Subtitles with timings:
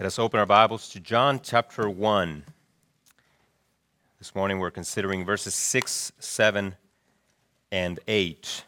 [0.00, 2.44] Let us open our Bibles to John chapter 1.
[4.18, 6.74] This morning we're considering verses 6, 7,
[7.70, 8.64] and 8.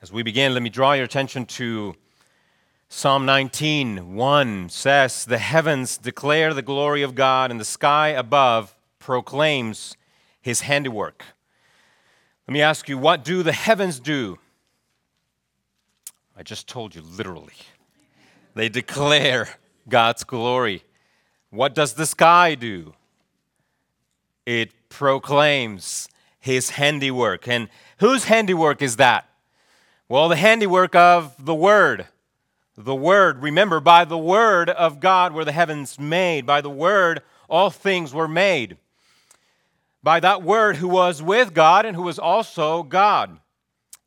[0.00, 1.94] As we begin, let me draw your attention to
[2.88, 8.74] Psalm 19, 1 says, The heavens declare the glory of God, and the sky above
[8.98, 9.94] proclaims
[10.40, 11.22] his handiwork.
[12.48, 14.38] Let me ask you, what do the heavens do?
[16.36, 17.52] I just told you literally.
[18.54, 19.48] They declare
[19.88, 20.82] God's glory.
[21.50, 22.94] What does the sky do?
[24.46, 26.08] It proclaims
[26.38, 27.46] his handiwork.
[27.46, 27.68] And
[27.98, 29.28] whose handiwork is that?
[30.08, 32.06] Well, the handiwork of the Word.
[32.76, 33.42] The Word.
[33.42, 36.46] Remember, by the Word of God were the heavens made.
[36.46, 38.76] By the Word, all things were made.
[40.02, 43.38] By that Word who was with God and who was also God.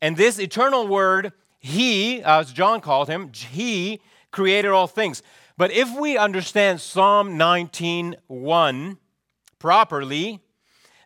[0.02, 1.32] And this eternal Word
[1.66, 5.22] he, uh, as John called him, he created all things.
[5.56, 8.98] But if we understand Psalm 19:1
[9.58, 10.40] properly,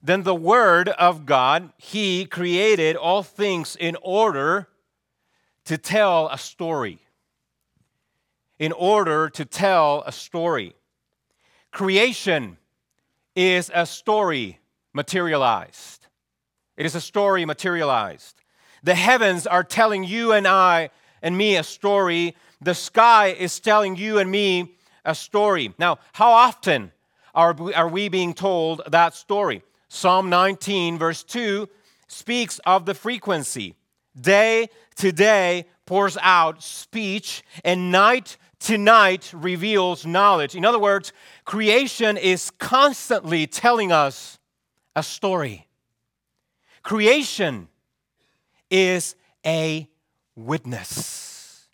[0.03, 4.69] then the word of God, he created all things in order
[5.65, 7.01] to tell a story.
[8.59, 10.75] In order to tell a story.
[11.71, 12.59] Creation
[13.35, 14.59] is a story
[14.93, 16.07] materialized.
[16.77, 18.43] It is a story materialized.
[18.83, 20.91] The heavens are telling you and I
[21.23, 22.35] and me a story.
[22.61, 25.75] The sky is telling you and me a story.
[25.79, 26.93] Now, how often
[27.35, 29.63] are we, are we being told that story?
[29.89, 31.69] Psalm 19, verse 2,
[32.07, 33.75] speaks of the frequency.
[34.19, 40.55] Day to day pours out speech, and night to night reveals knowledge.
[40.55, 41.13] In other words,
[41.45, 44.39] creation is constantly telling us
[44.95, 45.67] a story.
[46.83, 47.69] Creation
[48.71, 49.89] is a
[50.37, 51.67] witness.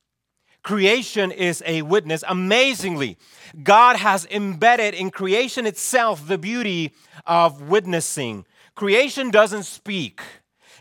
[0.63, 2.25] Creation is a witness.
[2.27, 3.17] Amazingly,
[3.63, 6.93] God has embedded in creation itself the beauty
[7.25, 8.45] of witnessing.
[8.75, 10.21] Creation doesn't speak.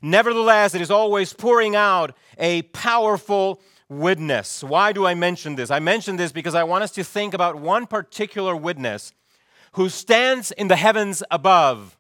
[0.01, 4.63] Nevertheless, it is always pouring out a powerful witness.
[4.63, 5.69] Why do I mention this?
[5.69, 9.13] I mention this because I want us to think about one particular witness
[9.73, 11.97] who stands in the heavens above.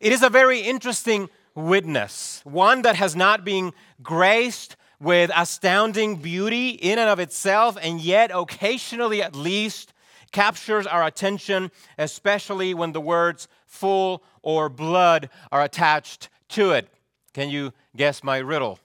[0.00, 3.72] It is a very interesting witness, one that has not been
[4.02, 9.92] graced with astounding beauty in and of itself, and yet occasionally at least
[10.30, 16.88] captures our attention, especially when the words full or blood are attached to it.
[17.32, 18.78] Can you guess my riddle?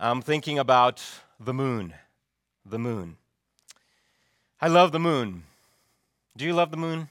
[0.00, 1.02] I'm thinking about
[1.38, 1.94] the moon.
[2.64, 3.16] The moon.
[4.60, 5.44] I love the moon.
[6.36, 7.08] Do you love the moon?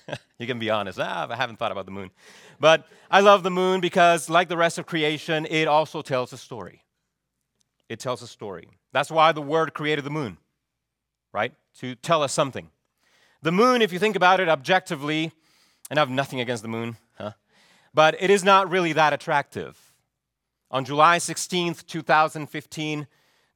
[0.38, 0.98] you can be honest.
[1.00, 2.10] Ah, I haven't thought about the moon.
[2.60, 6.38] But I love the moon because, like the rest of creation, it also tells a
[6.38, 6.82] story.
[7.88, 8.68] It tells a story.
[8.92, 10.38] That's why the Word created the moon,
[11.32, 11.52] right?
[11.80, 12.70] To tell us something.
[13.42, 15.32] The moon, if you think about it objectively,
[15.90, 17.32] and I have nothing against the moon, huh?
[17.92, 19.92] but it is not really that attractive.
[20.70, 23.06] On July 16th, 2015,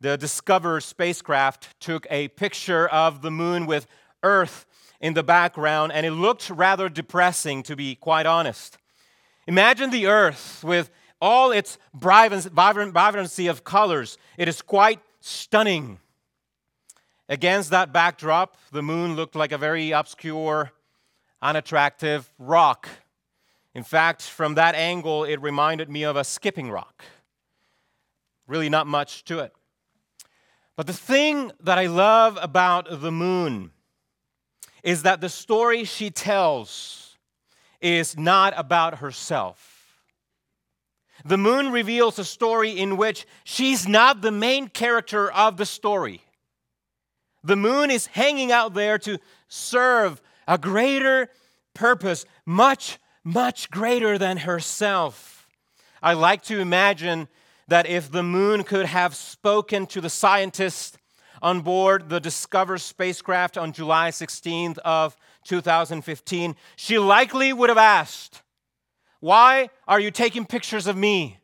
[0.00, 3.86] the DSCOVR spacecraft took a picture of the moon with
[4.22, 4.66] Earth
[5.00, 8.78] in the background, and it looked rather depressing, to be quite honest.
[9.46, 10.90] Imagine the earth with
[11.20, 14.18] all its vibrancy of colors.
[14.36, 15.98] It is quite stunning.
[17.28, 20.72] Against that backdrop, the moon looked like a very obscure,
[21.42, 22.88] unattractive rock.
[23.74, 27.04] In fact, from that angle, it reminded me of a skipping rock.
[28.46, 29.52] Really, not much to it.
[30.76, 33.72] But the thing that I love about the moon
[34.86, 37.16] is that the story she tells
[37.80, 39.98] is not about herself.
[41.24, 46.22] The moon reveals a story in which she's not the main character of the story.
[47.42, 51.30] The moon is hanging out there to serve a greater
[51.74, 55.48] purpose, much, much greater than herself.
[56.00, 57.26] I like to imagine
[57.66, 60.96] that if the moon could have spoken to the scientists
[61.46, 68.42] on board the DSCOVR spacecraft on July 16th of 2015, she likely would have asked,
[69.20, 71.38] "Why are you taking pictures of me?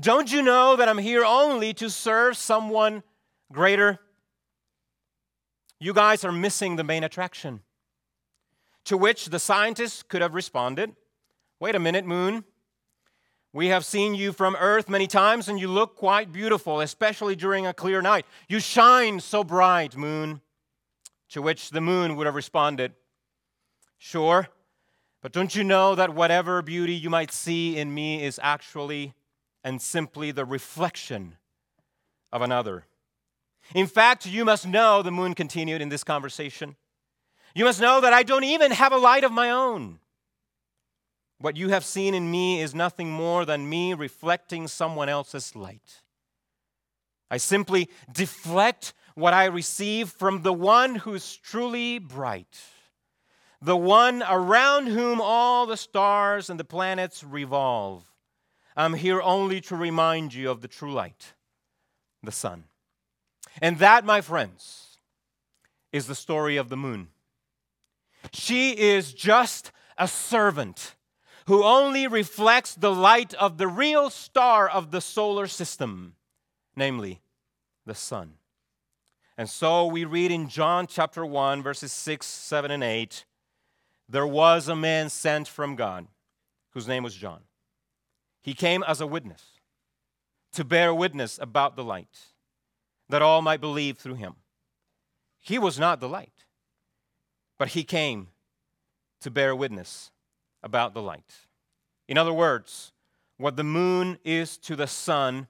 [0.00, 3.04] Don't you know that I'm here only to serve someone
[3.52, 4.00] greater?
[5.78, 7.62] You guys are missing the main attraction."
[8.86, 10.96] To which the scientists could have responded,
[11.60, 12.44] "Wait a minute, moon.
[13.56, 17.66] We have seen you from earth many times, and you look quite beautiful, especially during
[17.66, 18.26] a clear night.
[18.50, 20.42] You shine so bright, moon.
[21.30, 22.92] To which the moon would have responded,
[23.96, 24.48] Sure,
[25.22, 29.14] But don't you know that whatever beauty you might see in me is actually
[29.64, 31.38] and simply the reflection
[32.30, 32.84] of another?
[33.74, 36.76] In fact, you must know, the moon continued in this conversation,
[37.54, 39.98] you must know that I don't even have a light of my own.
[41.38, 46.02] What you have seen in me is nothing more than me reflecting someone else's light.
[47.30, 52.58] I simply deflect what I receive from the one who's truly bright,
[53.60, 58.04] the one around whom all the stars and the planets revolve.
[58.76, 61.34] I'm here only to remind you of the true light,
[62.22, 62.64] the sun.
[63.60, 64.98] And that, my friends,
[65.92, 67.08] is the story of the moon.
[68.32, 70.95] She is just a servant
[71.46, 76.14] who only reflects the light of the real star of the solar system,
[76.74, 77.20] namely
[77.84, 78.34] the sun.
[79.38, 83.24] And so we read in John chapter 1, verses 6, 7, and 8
[84.08, 86.06] there was a man sent from God
[86.70, 87.42] whose name was John.
[88.40, 89.42] He came as a witness
[90.52, 92.28] to bear witness about the light,
[93.08, 94.36] that all might believe through him.
[95.40, 96.44] He was not the light,
[97.58, 98.28] but he came
[99.20, 100.12] to bear witness
[100.66, 101.46] about the light.
[102.08, 102.92] In other words,
[103.38, 105.46] what the moon is to the sun,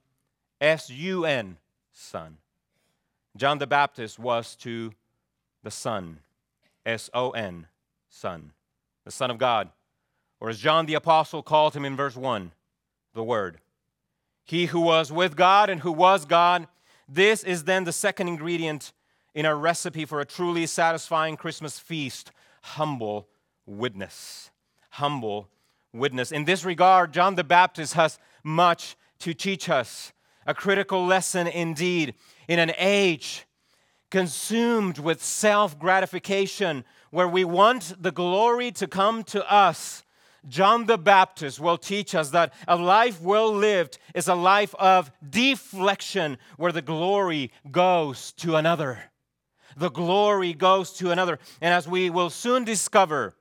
[0.61, 1.57] S U N,
[1.91, 2.37] sun.
[3.37, 4.93] John the Baptist was to
[5.63, 6.21] the Son,
[6.85, 7.67] S O N,
[8.09, 8.53] Son,
[9.05, 9.71] the Son of God.
[10.39, 12.53] Or as John the Apostle called him in verse 1,
[13.15, 13.59] the Word.
[14.45, 16.69] He who was with God and who was God.
[17.09, 18.93] This is then the second ingredient
[19.35, 22.33] in our recipe for a truly satisfying Christmas feast
[22.63, 23.29] humble
[23.65, 24.51] witness.
[24.97, 25.51] Humble
[25.93, 26.33] witness.
[26.33, 30.15] In this regard, John the Baptist has much to teach us.
[30.47, 32.15] A critical lesson indeed
[32.49, 33.45] in an age
[34.11, 40.03] consumed with self gratification where we want the glory to come to us.
[40.49, 45.13] John the Baptist will teach us that a life well lived is a life of
[45.29, 49.11] deflection where the glory goes to another.
[49.77, 51.39] The glory goes to another.
[51.61, 53.35] And as we will soon discover,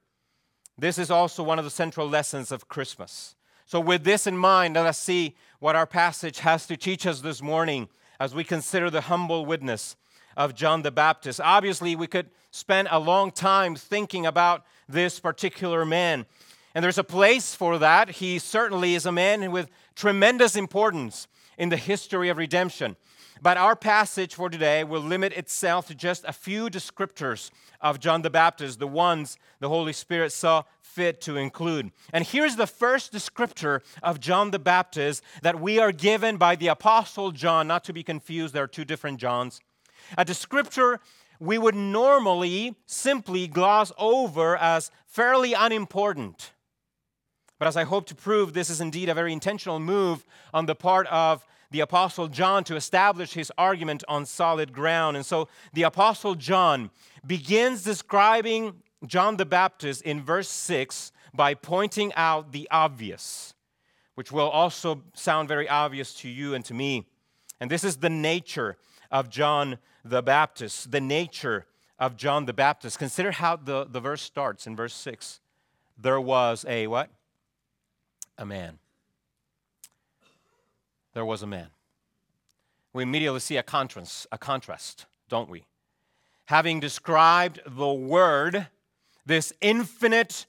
[0.77, 3.35] this is also one of the central lessons of Christmas.
[3.65, 7.21] So, with this in mind, let us see what our passage has to teach us
[7.21, 7.89] this morning
[8.19, 9.95] as we consider the humble witness
[10.37, 11.41] of John the Baptist.
[11.41, 16.25] Obviously, we could spend a long time thinking about this particular man.
[16.73, 18.09] And there's a place for that.
[18.09, 21.27] He certainly is a man with tremendous importance
[21.57, 22.97] in the history of redemption.
[23.41, 27.51] But our passage for today will limit itself to just a few descriptors
[27.81, 31.91] of John the Baptist, the ones the Holy Spirit saw fit to include.
[32.13, 36.67] And here's the first descriptor of John the Baptist that we are given by the
[36.67, 39.59] Apostle John, not to be confused, there are two different Johns.
[40.17, 40.99] A descriptor
[41.39, 46.51] we would normally simply gloss over as fairly unimportant.
[47.59, 50.75] But as I hope to prove, this is indeed a very intentional move on the
[50.75, 55.17] part of the Apostle John to establish his argument on solid ground.
[55.17, 56.89] And so the Apostle John
[57.27, 63.55] begins describing John the Baptist in verse 6 by pointing out the obvious,
[64.13, 67.07] which will also sound very obvious to you and to me.
[67.59, 68.77] And this is the nature
[69.11, 71.65] of John the Baptist, the nature
[71.99, 72.99] of John the Baptist.
[72.99, 75.41] Consider how the, the verse starts in verse 6.
[75.97, 77.09] There was a what?
[78.37, 78.79] A man.
[81.15, 81.69] There was a man.
[82.93, 85.63] We immediately see a contrast, a contrast, don't we?
[86.45, 88.67] Having described the Word,
[89.25, 90.45] this infinite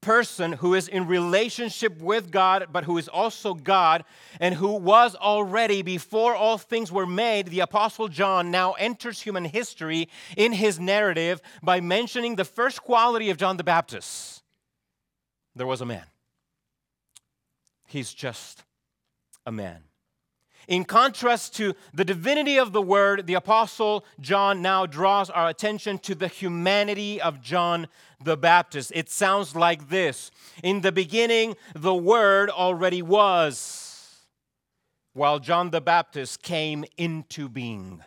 [0.00, 4.04] person who is in relationship with God, but who is also God,
[4.40, 9.44] and who was already before all things were made, the Apostle John now enters human
[9.44, 14.42] history in his narrative by mentioning the first quality of John the Baptist.
[15.54, 16.04] There was a man.
[17.86, 18.64] He's just
[19.46, 19.87] a man.
[20.68, 25.98] In contrast to the divinity of the Word, the Apostle John now draws our attention
[26.00, 27.88] to the humanity of John
[28.22, 28.92] the Baptist.
[28.94, 30.30] It sounds like this
[30.62, 34.26] In the beginning, the Word already was,
[35.14, 38.02] while John the Baptist came into being.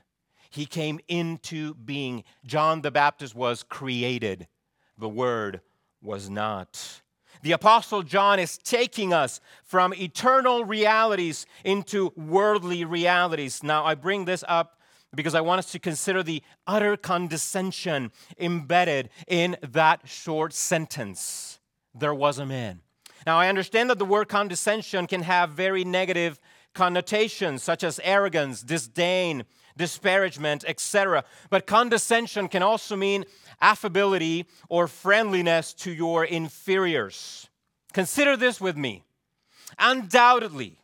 [0.52, 2.24] He came into being.
[2.46, 4.48] John the Baptist was created,
[5.00, 5.62] the Word
[6.00, 7.01] was not.
[7.44, 13.64] The Apostle John is taking us from eternal realities into worldly realities.
[13.64, 14.80] Now, I bring this up
[15.16, 21.60] because I want us to consider the utter condescension embedded in that short sentence.
[21.96, 22.82] There was a man.
[23.26, 26.40] Now, I understand that the word condescension can have very negative
[26.74, 29.44] connotations such as arrogance, disdain,
[29.78, 31.24] disparagement, etc.
[31.50, 33.26] But condescension can also mean
[33.62, 37.50] affability or friendliness to your inferiors.
[37.94, 39.04] Consider this with me.
[39.80, 40.78] Undoubtedly,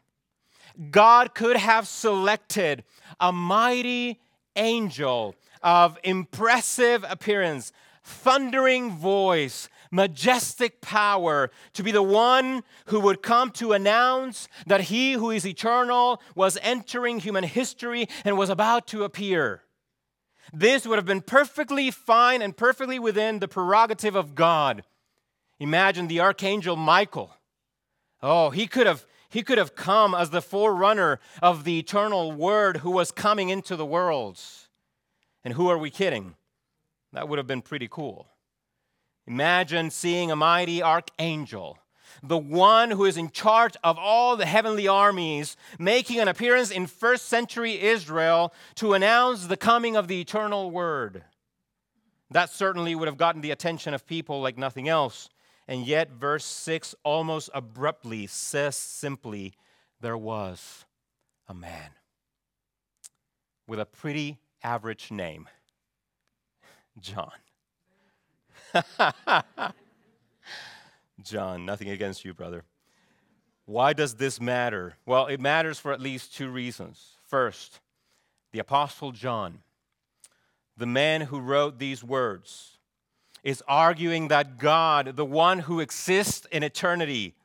[0.92, 2.84] God could have selected
[3.20, 4.20] a mighty
[4.56, 7.72] angel of impressive appearance,
[8.04, 15.14] thundering voice, majestic power to be the one who would come to announce that he
[15.14, 19.64] who is eternal was entering human history and was about to appear.
[20.54, 24.84] This would have been perfectly fine and perfectly within the prerogative of God.
[25.60, 27.32] Imagine the archangel Michael.
[28.22, 32.78] Oh, he could have he could have come as the forerunner of the eternal word
[32.78, 34.40] who was coming into the world.
[35.44, 36.36] And who are we kidding?
[37.12, 38.28] That would have been pretty cool.
[39.28, 41.78] Imagine seeing a mighty archangel,
[42.24, 46.88] the one who is in charge of all the heavenly armies, making an appearance in
[46.88, 51.26] first century Israel to announce the coming of the eternal word.
[52.32, 55.30] That certainly would have gotten the attention of people like nothing else.
[55.68, 59.54] And yet, verse 6 almost abruptly says simply,
[60.00, 60.86] There was
[61.50, 61.92] a man
[63.68, 65.50] with a pretty average name
[67.00, 67.32] John.
[71.22, 72.64] John, nothing against you, brother.
[73.66, 74.96] Why does this matter?
[75.06, 77.18] Well, it matters for at least two reasons.
[77.28, 77.80] First,
[78.52, 79.60] the Apostle John,
[80.78, 82.78] the man who wrote these words,
[83.44, 87.36] is arguing that God, the one who exists in eternity,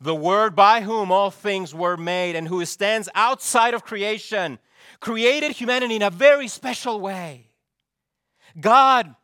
[0.00, 4.58] the Word by whom all things were made and who stands outside of creation,
[5.00, 7.48] created humanity in a very special way.
[8.60, 9.14] God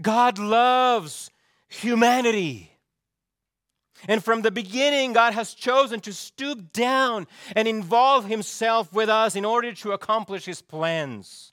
[0.00, 1.30] God loves
[1.68, 2.70] humanity.
[4.08, 9.34] And from the beginning, God has chosen to stoop down and involve Himself with us
[9.34, 11.52] in order to accomplish His plans.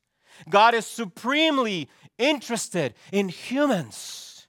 [0.50, 4.48] God is supremely interested in humans.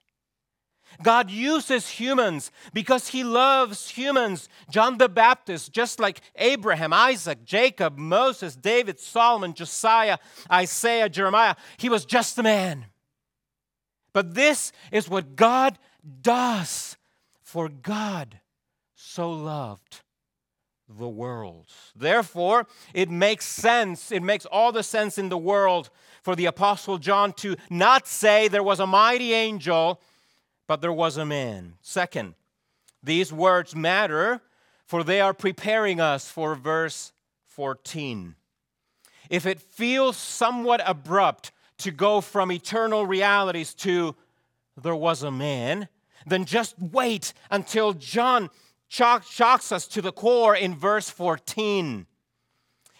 [1.03, 4.49] God uses humans because He loves humans.
[4.71, 10.19] John the Baptist, just like Abraham, Isaac, Jacob, Moses, David, Solomon, Josiah,
[10.51, 12.87] Isaiah, Jeremiah, he was just a man.
[14.15, 15.79] But this is what God
[16.23, 16.97] does.
[17.43, 18.41] For God
[18.95, 20.01] so loved
[20.89, 21.67] the world.
[21.95, 25.91] Therefore, it makes sense, it makes all the sense in the world
[26.23, 30.01] for the Apostle John to not say there was a mighty angel,
[30.67, 31.75] but there was a man.
[31.81, 32.35] Second,
[33.03, 34.41] these words matter,
[34.87, 37.13] for they are preparing us for verse
[37.47, 38.35] 14.
[39.31, 44.15] If it feels somewhat abrupt to go from eternal realities to
[44.81, 45.89] there was a man,
[46.27, 48.51] then just wait until John
[48.89, 52.07] shocks us to the core in verse 14.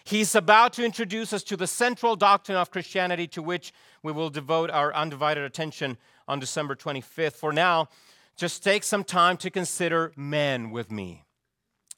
[0.03, 4.29] He's about to introduce us to the central doctrine of Christianity to which we will
[4.29, 7.33] devote our undivided attention on December 25th.
[7.33, 7.89] For now,
[8.35, 11.23] just take some time to consider men with me.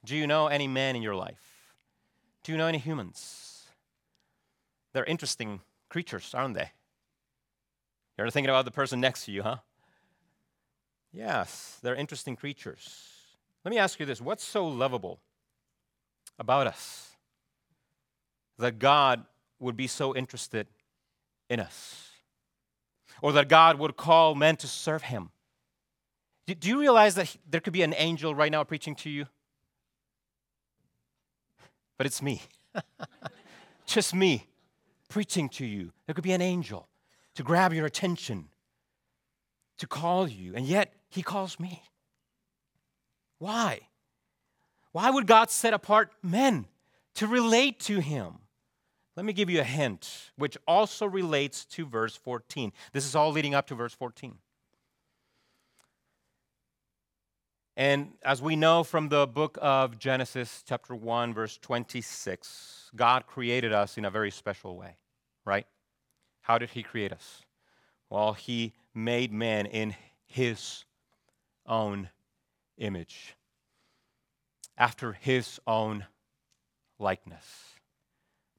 [0.05, 1.41] Do you know any men in your life?
[2.43, 3.65] Do you know any humans?
[4.93, 6.71] They're interesting creatures, aren't they?
[8.17, 9.57] You're thinking about the person next to you, huh?
[11.13, 13.05] Yes, they're interesting creatures.
[13.63, 15.19] Let me ask you this what's so lovable
[16.39, 17.11] about us
[18.57, 19.25] that God
[19.59, 20.67] would be so interested
[21.49, 22.11] in us?
[23.21, 25.31] Or that God would call men to serve him?
[26.45, 29.25] Do you realize that there could be an angel right now preaching to you?
[31.97, 32.41] But it's me.
[33.85, 34.47] Just me
[35.09, 35.91] preaching to you.
[36.05, 36.87] There could be an angel
[37.35, 38.49] to grab your attention,
[39.77, 41.83] to call you, and yet he calls me.
[43.39, 43.81] Why?
[44.91, 46.65] Why would God set apart men
[47.15, 48.39] to relate to him?
[49.15, 52.71] Let me give you a hint, which also relates to verse 14.
[52.93, 54.37] This is all leading up to verse 14.
[57.77, 63.71] And as we know from the book of Genesis, chapter 1, verse 26, God created
[63.71, 64.95] us in a very special way,
[65.45, 65.67] right?
[66.41, 67.43] How did He create us?
[68.09, 70.85] Well, He made man in His
[71.67, 72.09] own
[72.79, 73.35] image,
[74.75, 76.07] after His own
[76.97, 77.45] likeness.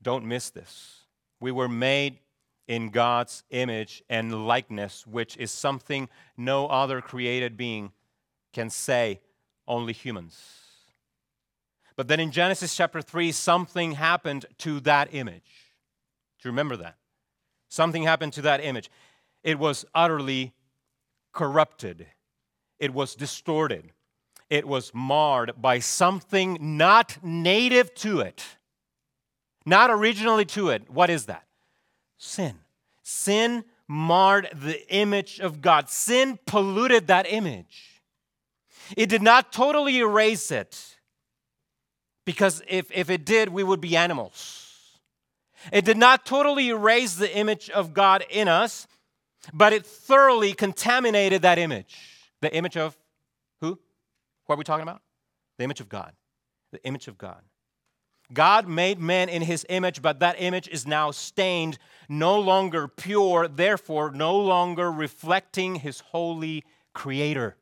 [0.00, 1.06] Don't miss this.
[1.40, 2.20] We were made
[2.68, 7.90] in God's image and likeness, which is something no other created being
[8.58, 9.20] can say,
[9.68, 10.36] only humans.
[11.94, 15.52] But then in Genesis chapter 3, something happened to that image.
[16.40, 16.96] Do you remember that?
[17.68, 18.90] Something happened to that image.
[19.44, 20.54] It was utterly
[21.32, 22.08] corrupted,
[22.80, 23.92] it was distorted.
[24.50, 28.44] it was marred by something not native to it,
[29.66, 30.88] not originally to it.
[30.88, 31.44] What is that?
[32.16, 32.58] Sin.
[33.02, 37.97] Sin marred the image of God, sin polluted that image.
[38.96, 40.96] It did not totally erase it,
[42.24, 44.98] because if, if it did, we would be animals.
[45.72, 48.86] It did not totally erase the image of God in us,
[49.52, 51.96] but it thoroughly contaminated that image.
[52.40, 52.96] The image of
[53.60, 53.78] who?
[54.46, 55.02] What are we talking about?
[55.58, 56.12] The image of God.
[56.70, 57.42] The image of God.
[58.32, 61.78] God made man in his image, but that image is now stained,
[62.08, 67.56] no longer pure, therefore, no longer reflecting his holy creator.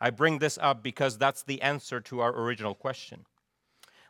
[0.00, 3.24] I bring this up because that's the answer to our original question.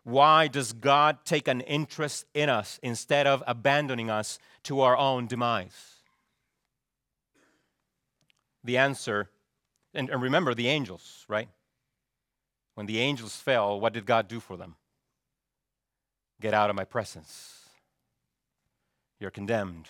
[0.05, 5.27] Why does God take an interest in us instead of abandoning us to our own
[5.27, 5.97] demise?
[8.65, 9.31] The answer,
[9.95, 11.49] and, remember the angels, right?
[12.75, 14.77] When the angels fell, what did God do for them?
[16.41, 17.59] Get out of my presence.
[19.19, 19.89] You're condemned.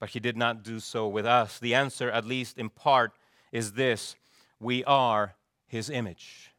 [0.00, 1.58] But he did not do so with us.
[1.58, 3.12] The answer, at least in part,
[3.52, 4.16] is this
[4.62, 5.34] we are
[5.66, 6.52] his image.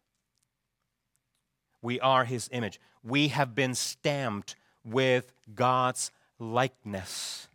[1.82, 2.80] We are his image.
[3.04, 7.48] We have been stamped with God's likeness.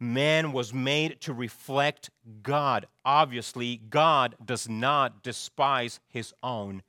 [0.00, 2.10] Man was made to reflect
[2.42, 2.86] God.
[3.04, 6.82] Obviously, God does not despise his own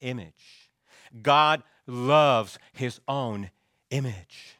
[0.00, 0.70] image.
[1.22, 3.50] God loves his own
[3.90, 4.58] image.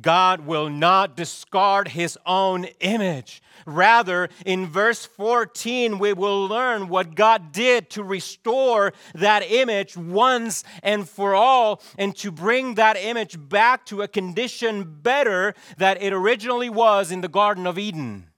[0.00, 3.42] God will not discard his own image.
[3.66, 10.64] Rather, in verse 14, we will learn what God did to restore that image once
[10.82, 16.12] and for all, and to bring that image back to a condition better that it
[16.12, 18.28] originally was in the Garden of Eden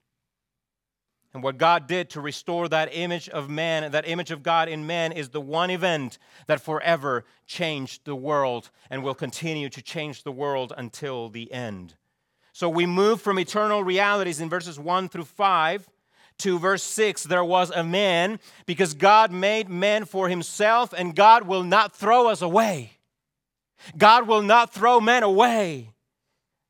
[1.37, 4.87] and what God did to restore that image of man, that image of God in
[4.87, 6.17] man, is the one event
[6.47, 11.93] that forever changed the world and will continue to change the world until the end.
[12.53, 15.87] So we move from eternal realities in verses 1 through 5
[16.39, 21.45] to verse 6 there was a man because God made man for himself, and God
[21.45, 22.93] will not throw us away.
[23.95, 25.91] God will not throw men away.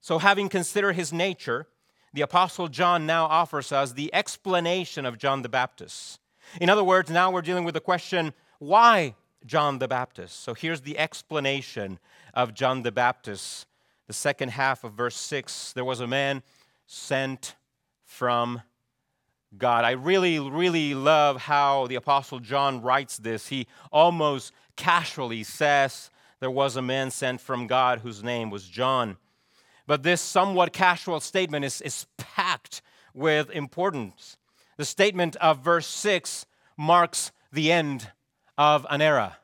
[0.02, 1.68] So, having considered his nature,
[2.14, 6.20] the Apostle John now offers us the explanation of John the Baptist.
[6.62, 9.16] In other words, now we're dealing with the question why
[9.46, 10.42] John the Baptist?
[10.42, 12.00] So here's the explanation
[12.34, 13.68] of John the Baptist.
[14.08, 16.44] The second half of verse 6 there was a man
[16.86, 17.56] sent
[18.04, 18.62] from
[19.58, 19.86] God.
[19.86, 23.48] I really, really love how the Apostle John writes this.
[23.48, 29.18] He almost casually says, There was a man sent from God whose name was John.
[29.88, 32.82] But this somewhat casual statement is, is packed
[33.14, 34.38] with importance.
[34.76, 36.46] The statement of verse 6
[36.78, 38.12] marks the end
[38.58, 39.38] of an era.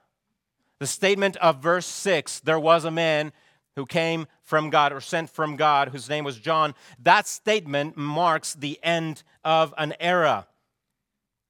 [0.79, 3.31] The statement of verse 6 there was a man
[3.75, 6.75] who came from God or sent from God whose name was John.
[6.99, 10.47] That statement marks the end of an era,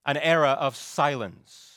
[0.06, 1.72] an era of silence.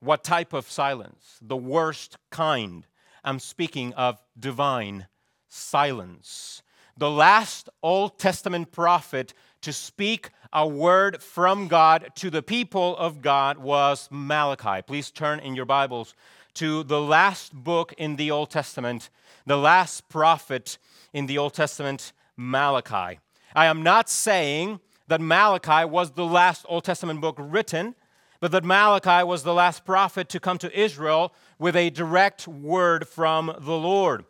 [0.00, 1.38] What type of silence?
[1.40, 2.86] The worst kind.
[3.24, 5.06] I'm speaking of divine
[5.54, 6.62] silence.
[6.96, 13.22] The last Old Testament prophet to speak a word from God to the people of
[13.22, 14.82] God was Malachi.
[14.82, 16.14] Please turn in your Bibles
[16.54, 19.10] to the last book in the Old Testament,
[19.46, 20.78] the last prophet
[21.12, 23.18] in the Old Testament, Malachi.
[23.54, 27.94] I am not saying that Malachi was the last Old Testament book written,
[28.40, 33.06] but that Malachi was the last prophet to come to Israel with a direct word
[33.08, 34.24] from the Lord.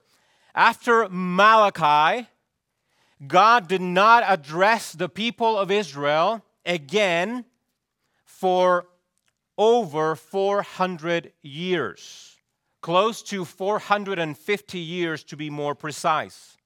[0.55, 2.29] After Malachi,
[3.27, 7.45] God did not address the people of Israel again
[8.25, 8.87] for
[9.57, 12.37] over 400 years,
[12.81, 16.57] close to 450 years to be more precise.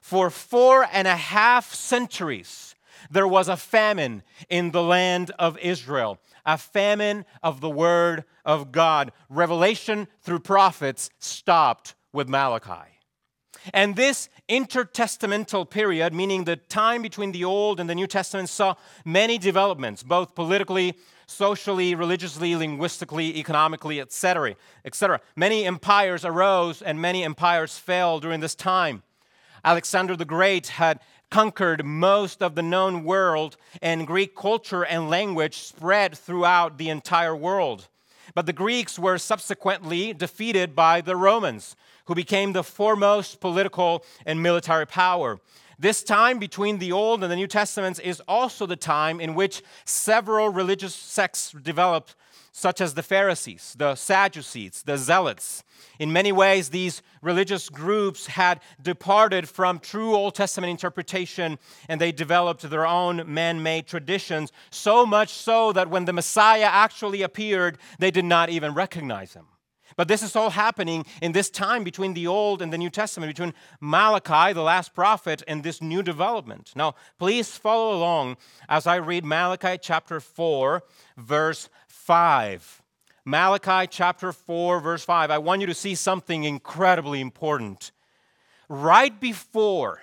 [0.00, 2.74] For four and a half centuries,
[3.10, 8.72] there was a famine in the land of Israel, a famine of the Word of
[8.72, 9.12] God.
[9.28, 12.91] Revelation through prophets stopped with Malachi.
[13.72, 18.74] And this intertestamental period, meaning the time between the Old and the New Testament, saw
[19.04, 20.94] many developments, both politically,
[21.26, 25.20] socially, religiously, linguistically, economically, etc., etc.
[25.36, 29.02] Many empires arose and many empires fell during this time.
[29.64, 35.58] Alexander the Great had conquered most of the known world, and Greek culture and language
[35.58, 37.88] spread throughout the entire world.
[38.34, 41.74] But the Greeks were subsequently defeated by the Romans,
[42.06, 45.40] who became the foremost political and military power.
[45.78, 49.62] This time between the Old and the New Testaments is also the time in which
[49.84, 52.14] several religious sects developed
[52.52, 55.64] such as the Pharisees, the Sadducees, the Zealots.
[55.98, 62.12] In many ways, these religious groups had departed from true Old Testament interpretation and they
[62.12, 67.78] developed their own man made traditions, so much so that when the Messiah actually appeared,
[67.98, 69.46] they did not even recognize him.
[69.96, 73.30] But this is all happening in this time between the Old and the New Testament,
[73.30, 76.72] between Malachi, the last prophet, and this new development.
[76.74, 78.36] Now, please follow along
[78.68, 80.82] as I read Malachi chapter 4,
[81.16, 82.82] verse 5.
[83.24, 85.30] Malachi chapter 4, verse 5.
[85.30, 87.92] I want you to see something incredibly important.
[88.68, 90.00] Right before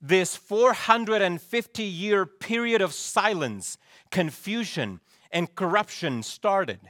[0.00, 3.78] this 450 year period of silence,
[4.10, 6.80] confusion, and corruption started,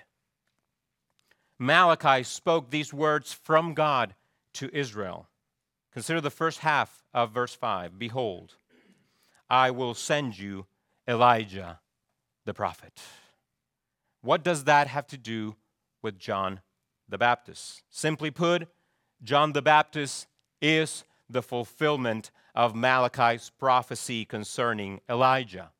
[1.62, 4.16] Malachi spoke these words from God
[4.54, 5.28] to Israel.
[5.92, 8.00] Consider the first half of verse 5.
[8.00, 8.56] Behold,
[9.48, 10.66] I will send you
[11.06, 11.78] Elijah
[12.44, 13.00] the prophet.
[14.22, 15.54] What does that have to do
[16.02, 16.62] with John
[17.08, 17.84] the Baptist?
[17.88, 18.66] Simply put,
[19.22, 20.26] John the Baptist
[20.60, 25.70] is the fulfillment of Malachi's prophecy concerning Elijah.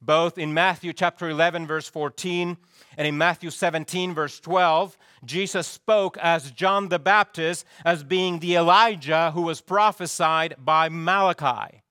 [0.00, 2.56] Both in Matthew chapter 11, verse 14,
[2.96, 8.54] and in Matthew 17, verse 12, Jesus spoke as John the Baptist as being the
[8.54, 11.82] Elijah who was prophesied by Malachi.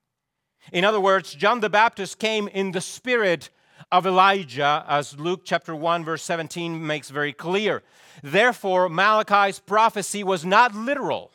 [0.71, 3.49] In other words, John the Baptist came in the spirit
[3.91, 7.83] of Elijah, as Luke chapter 1, verse 17 makes very clear.
[8.23, 11.31] Therefore, Malachi's prophecy was not literal,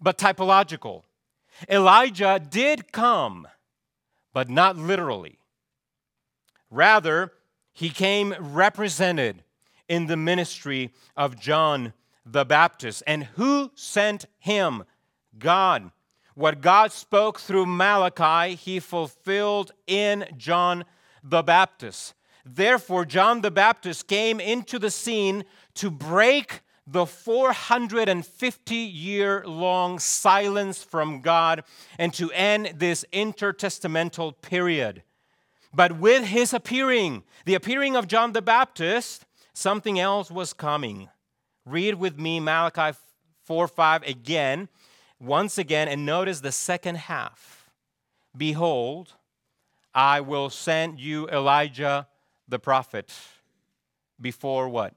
[0.00, 1.02] but typological.
[1.68, 3.48] Elijah did come,
[4.32, 5.38] but not literally.
[6.76, 7.32] Rather,
[7.72, 9.42] he came represented
[9.88, 11.94] in the ministry of John
[12.26, 13.02] the Baptist.
[13.06, 14.84] And who sent him?
[15.38, 15.90] God.
[16.34, 20.84] What God spoke through Malachi, he fulfilled in John
[21.24, 22.12] the Baptist.
[22.44, 25.44] Therefore, John the Baptist came into the scene
[25.76, 31.64] to break the 450 year long silence from God
[31.98, 35.02] and to end this intertestamental period.
[35.72, 41.08] But with his appearing, the appearing of John the Baptist, something else was coming.
[41.64, 42.96] Read with me Malachi
[43.44, 44.68] 4 5 again,
[45.20, 47.70] once again, and notice the second half.
[48.36, 49.14] Behold,
[49.94, 52.06] I will send you Elijah
[52.48, 53.12] the prophet
[54.20, 54.94] before what?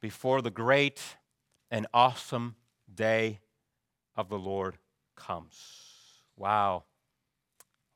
[0.00, 1.02] Before the great
[1.70, 2.54] and awesome
[2.92, 3.40] day
[4.16, 4.78] of the Lord
[5.16, 5.56] comes.
[6.36, 6.84] Wow.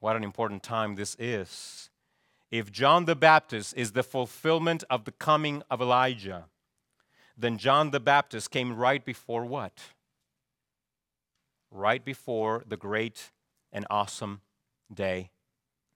[0.02, 1.88] What an important time this is.
[2.50, 6.46] If John the Baptist is the fulfillment of the coming of Elijah,
[7.38, 9.78] then John the Baptist came right before what?
[11.70, 13.30] Right before the great
[13.72, 14.40] and awesome
[14.92, 15.30] day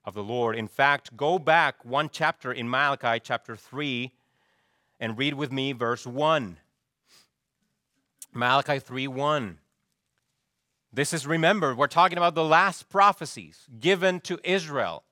[0.04, 0.54] of the Lord.
[0.54, 4.12] In fact, go back one chapter in Malachi, chapter 3,
[5.00, 6.58] and read with me verse 1.
[8.32, 9.58] Malachi 3 1.
[10.96, 15.04] This is, remember, we're talking about the last prophecies given to Israel.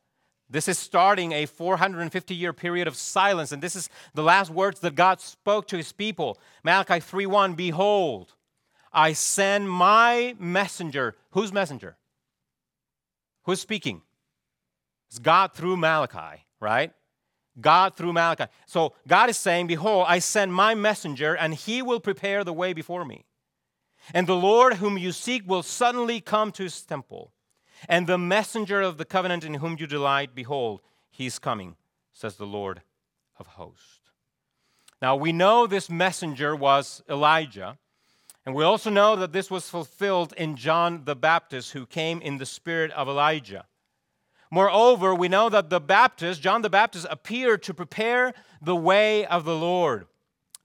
[0.48, 4.80] This is starting a 450 year period of silence, and this is the last words
[4.80, 6.38] that God spoke to his people.
[6.62, 8.32] Malachi 3:1 Behold,
[8.94, 11.16] I send my messenger.
[11.32, 11.98] Whose messenger?
[13.42, 14.00] Who's speaking?
[15.10, 16.94] It's God through Malachi, right?
[17.60, 18.46] God through Malachi.
[18.64, 22.72] So God is saying, Behold, I send my messenger, and he will prepare the way
[22.72, 23.26] before me.
[24.12, 27.32] And the Lord whom you seek will suddenly come to his temple.
[27.88, 31.76] And the messenger of the covenant in whom you delight, behold, he is coming,
[32.12, 32.82] says the Lord
[33.38, 34.00] of hosts.
[35.00, 37.78] Now we know this messenger was Elijah.
[38.46, 42.36] And we also know that this was fulfilled in John the Baptist, who came in
[42.36, 43.64] the spirit of Elijah.
[44.50, 49.44] Moreover, we know that the Baptist, John the Baptist, appeared to prepare the way of
[49.44, 50.06] the Lord.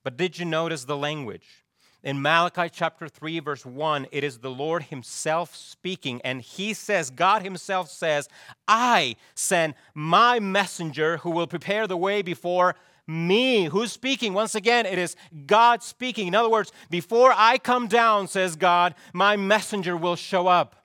[0.03, 1.63] But did you notice the language?
[2.01, 7.09] In Malachi chapter 3, verse 1, it is the Lord Himself speaking, and He says,
[7.09, 8.29] God Himself says,
[8.67, 13.65] I send my messenger who will prepare the way before me.
[13.65, 14.33] Who's speaking?
[14.33, 16.27] Once again, it is God speaking.
[16.27, 20.75] In other words, before I come down, says God, my messenger will show up.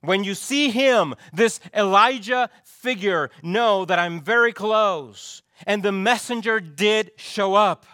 [0.00, 5.42] When you see him, this Elijah figure, know that I'm very close.
[5.66, 7.86] And the messenger did show up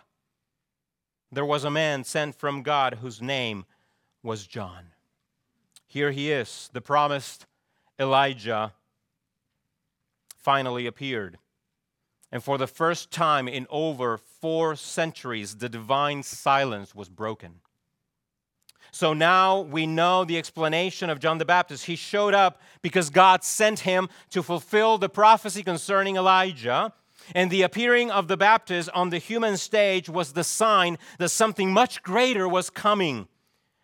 [1.33, 3.65] there was a man sent from God whose name
[4.23, 4.87] was John.
[5.87, 7.47] Here he is, the promised
[7.99, 8.73] Elijah
[10.37, 11.39] finally appeared.
[12.33, 17.61] And for the first time in over four centuries, the divine silence was broken.
[18.93, 21.87] So now we know the explanation of John the Baptist.
[21.87, 26.93] He showed up because God sent him to fulfill the prophecy concerning Elijah.
[27.35, 31.73] And the appearing of the Baptist on the human stage was the sign that something
[31.73, 33.29] much greater was coming.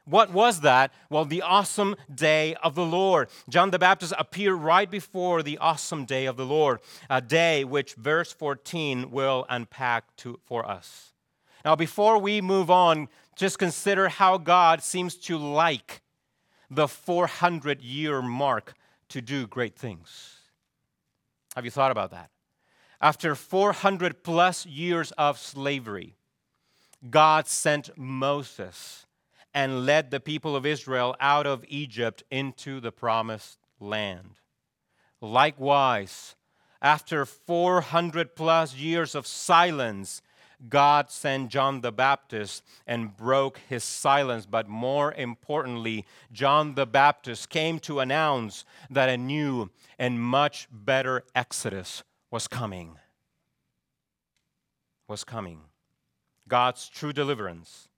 [0.05, 0.93] What was that?
[1.11, 3.29] Well, the awesome day of the Lord.
[3.49, 6.79] John the Baptist appeared right before the awesome day of the Lord,
[7.11, 11.13] a day which verse 14 will unpack to, for us.
[11.65, 16.03] Now, before we move on, just consider how God seems to like
[16.71, 18.75] the 400 year mark
[19.09, 20.37] to do great things.
[21.57, 22.31] Have you thought about that?
[23.01, 26.15] After 400 plus years of slavery,
[27.11, 29.07] God sent Moses
[29.53, 34.41] and led the people of Israel out of Egypt into the promised land.
[35.21, 36.37] Likewise,
[36.81, 40.23] after 400 plus years of silence,
[40.69, 44.47] God sent John the Baptist and broke his silence.
[44.47, 51.25] But more importantly, John the Baptist came to announce that a new and much better
[51.35, 52.99] Exodus was coming.
[55.09, 55.61] Was coming.
[56.49, 57.89] God's true deliverance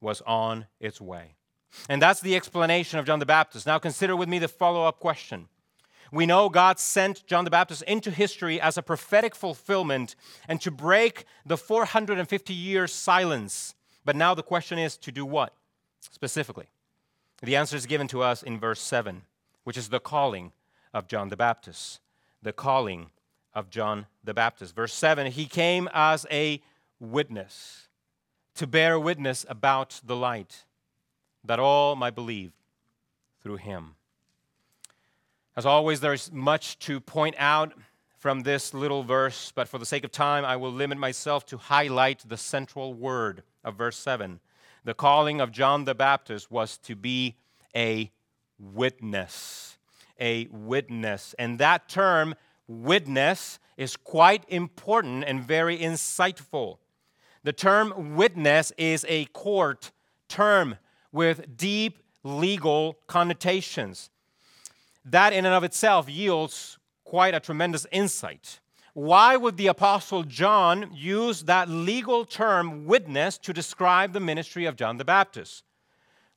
[0.00, 1.36] was on its way.
[1.88, 3.66] And that's the explanation of John the Baptist.
[3.66, 5.48] Now consider with me the follow up question.
[6.12, 10.14] We know God sent John the Baptist into history as a prophetic fulfillment
[10.46, 13.74] and to break the 450 years silence.
[14.04, 15.54] But now the question is to do what
[15.98, 16.66] specifically?
[17.42, 19.22] The answer is given to us in verse 7,
[19.64, 20.52] which is the calling
[20.92, 22.00] of John the Baptist.
[22.42, 23.10] The calling
[23.54, 24.74] of John the Baptist.
[24.74, 26.60] Verse 7 He came as a
[27.00, 27.88] witness
[28.54, 30.64] to bear witness about the light,
[31.44, 32.52] that all might believe
[33.42, 33.96] through him.
[35.56, 37.74] As always, there's much to point out
[38.18, 41.58] from this little verse, but for the sake of time, I will limit myself to
[41.58, 44.40] highlight the central word of verse 7.
[44.84, 47.36] The calling of John the Baptist was to be
[47.76, 48.10] a
[48.58, 49.78] witness.
[50.18, 51.34] A witness.
[51.38, 52.34] And that term,
[52.68, 56.78] witness, is quite important and very insightful.
[57.42, 59.92] The term witness is a court
[60.28, 60.76] term
[61.12, 64.10] with deep legal connotations.
[65.04, 68.60] That, in and of itself, yields quite a tremendous insight.
[68.94, 74.76] Why would the Apostle John use that legal term witness to describe the ministry of
[74.76, 75.64] John the Baptist?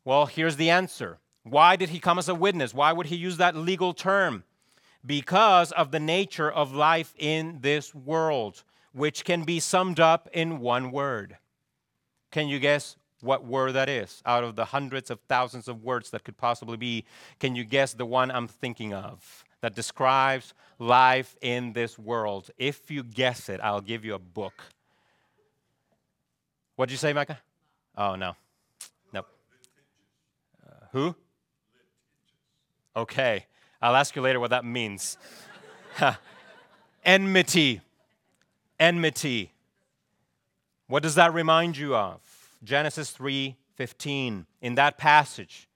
[0.04, 1.20] Well, here's the answer.
[1.44, 2.74] Why did he come as a witness?
[2.74, 4.44] Why would he use that legal term?
[5.08, 8.64] Because of the nature of life in this world
[8.98, 11.38] which can be summed up in one word.
[12.32, 14.24] Can you guess what word that is?
[14.26, 17.06] Out of the hundreds of thousands of words that could possibly be,
[17.40, 22.50] can you guess the one I'm thinking of that describes life in this world?
[22.58, 24.64] If you guess it, I'll give you a book.
[26.76, 27.40] What'd you say, Micah?
[27.96, 28.36] Oh, no.
[29.14, 29.28] Nope.
[30.68, 31.16] Uh, who?
[32.96, 33.46] Okay.
[33.82, 35.18] I'll ask you later what that means.
[37.06, 37.82] Enmity
[38.80, 39.52] enmity.
[40.88, 42.22] What does that remind you of?
[42.64, 44.46] Genesis 3:15.
[44.62, 45.68] In that passage,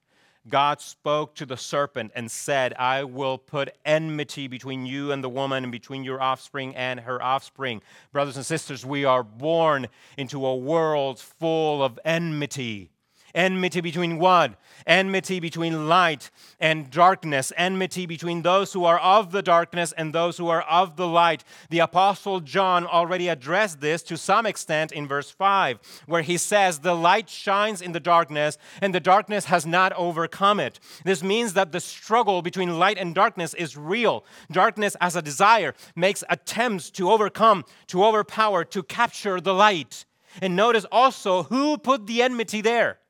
[0.48, 5.30] God spoke to the serpent and said, I will put enmity between you and the
[5.30, 7.82] woman, and between your offspring and her offspring.
[8.12, 9.88] Brothers and sisters, we are born
[10.18, 12.90] into a world full of enmity.
[13.34, 14.56] Enmity between what?
[14.86, 17.52] Enmity between light and darkness.
[17.56, 21.44] Enmity between those who are of the darkness and those who are of the light.
[21.70, 26.80] The Apostle John already addressed this to some extent in verse 5, where he says,
[26.80, 30.80] The light shines in the darkness, and the darkness has not overcome it.
[31.06, 34.26] This means that the struggle between light and darkness is real.
[34.52, 40.06] Darkness, as a desire, makes attempts to overcome, to overpower, to capture the light.
[40.42, 43.01] And notice also who put the enmity there.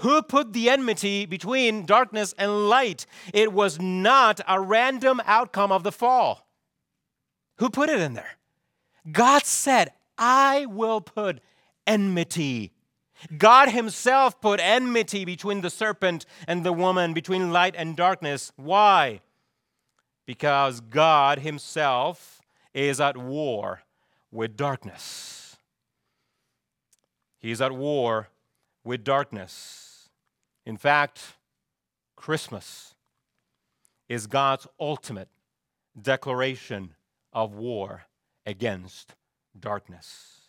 [0.00, 3.04] Who put the enmity between darkness and light?
[3.34, 6.48] It was not a random outcome of the fall.
[7.56, 8.38] Who put it in there?
[9.12, 11.40] God said, I will put
[11.86, 12.72] enmity.
[13.36, 18.52] God Himself put enmity between the serpent and the woman, between light and darkness.
[18.56, 19.20] Why?
[20.24, 22.40] Because God Himself
[22.72, 23.82] is at war
[24.30, 25.58] with darkness.
[27.38, 28.28] He's at war
[28.82, 29.89] with darkness.
[30.66, 31.20] In fact,
[32.16, 32.94] Christmas
[34.08, 35.28] is God's ultimate
[36.00, 36.94] declaration
[37.32, 38.02] of war
[38.44, 39.14] against
[39.58, 40.40] darkness.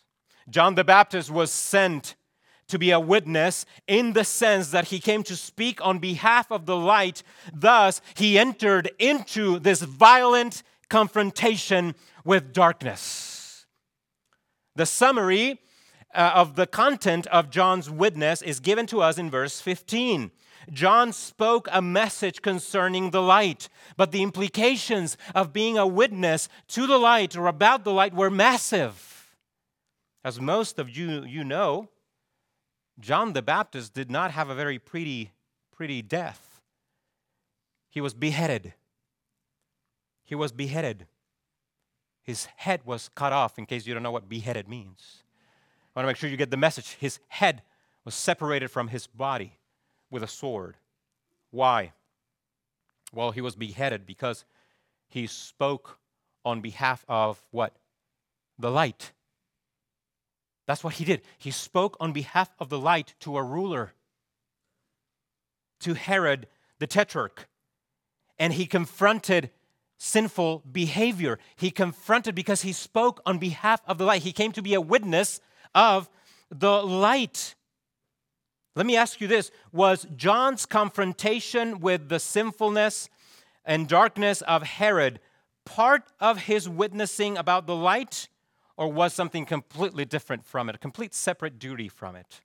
[0.48, 2.16] John the Baptist was sent
[2.68, 6.66] to be a witness in the sense that he came to speak on behalf of
[6.66, 7.22] the light.
[7.52, 11.94] Thus, he entered into this violent confrontation
[12.24, 13.66] with darkness.
[14.74, 15.60] The summary
[16.14, 20.30] uh, of the content of John's witness is given to us in verse 15.
[20.70, 26.86] John spoke a message concerning the light, but the implications of being a witness to
[26.86, 29.34] the light or about the light were massive.
[30.24, 31.88] As most of you, you know,
[33.00, 35.32] John the Baptist did not have a very pretty,
[35.72, 36.60] pretty death.
[37.90, 38.74] He was beheaded.
[40.24, 41.06] He was beheaded.
[42.22, 45.21] His head was cut off, in case you don't know what beheaded means.
[45.94, 46.96] I want to make sure you get the message.
[46.98, 47.62] His head
[48.04, 49.58] was separated from his body
[50.10, 50.76] with a sword.
[51.50, 51.92] Why?
[53.12, 54.44] Well, he was beheaded because
[55.08, 55.98] he spoke
[56.44, 57.76] on behalf of what?
[58.58, 59.12] The light.
[60.66, 61.22] That's what he did.
[61.38, 63.92] He spoke on behalf of the light to a ruler,
[65.80, 66.46] to Herod
[66.78, 67.48] the Tetrarch.
[68.38, 69.50] And he confronted
[69.98, 71.38] sinful behavior.
[71.54, 74.22] He confronted because he spoke on behalf of the light.
[74.22, 75.40] He came to be a witness
[75.74, 76.10] of
[76.50, 77.54] the light.
[78.74, 83.08] Let me ask you this Was John's confrontation with the sinfulness
[83.64, 85.20] and darkness of Herod
[85.64, 88.28] part of his witnessing about the light,
[88.76, 92.40] or was something completely different from it, a complete separate duty from it?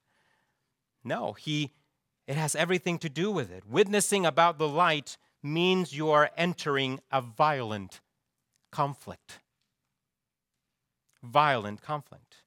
[1.03, 1.71] No, he,
[2.27, 3.63] it has everything to do with it.
[3.67, 8.01] Witnessing about the light means you are entering a violent
[8.71, 9.39] conflict.
[11.23, 12.43] Violent conflict.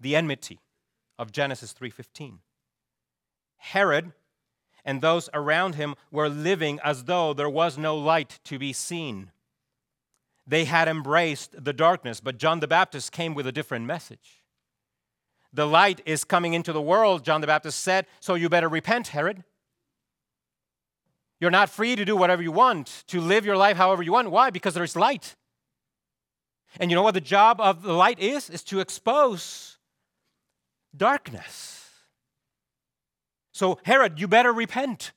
[0.00, 0.60] The enmity
[1.18, 2.40] of Genesis 3:15.
[3.56, 4.12] Herod
[4.84, 9.32] and those around him were living as though there was no light to be seen.
[10.46, 14.42] They had embraced the darkness, but John the Baptist came with a different message.
[15.52, 19.08] The light is coming into the world, John the Baptist said, so you better repent,
[19.08, 19.44] Herod.
[21.40, 24.30] You're not free to do whatever you want, to live your life however you want.
[24.30, 24.50] Why?
[24.50, 25.36] Because there's light.
[26.80, 28.50] And you know what the job of the light is?
[28.50, 29.77] Is to expose
[30.96, 31.90] darkness.
[33.52, 35.12] So, Herod, you better repent.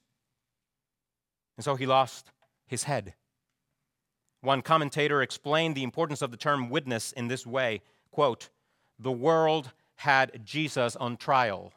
[1.57, 2.31] And so he lost
[2.65, 3.13] his head.
[4.41, 8.49] One commentator explained the importance of the term witness in this way quote,
[8.97, 11.73] The world had Jesus on trial,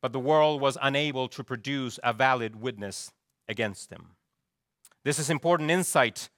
[0.00, 3.12] but the world was unable to produce a valid witness
[3.48, 4.16] against him.
[5.04, 6.30] This is important insight,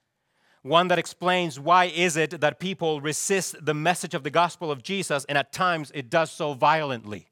[0.64, 4.82] one that explains why is it that people resist the message of the gospel of
[4.82, 7.28] Jesus and at times it does so violently.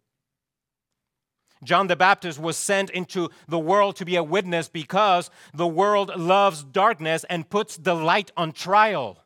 [1.65, 6.15] John the Baptist was sent into the world to be a witness because the world
[6.15, 9.25] loves darkness and puts the light on trial.